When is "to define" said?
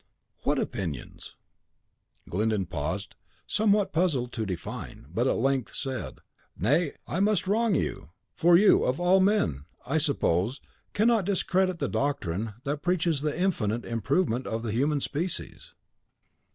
4.33-5.05